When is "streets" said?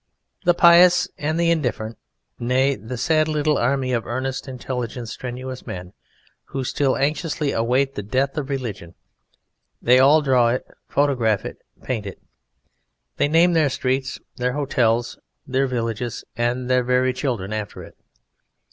13.69-14.19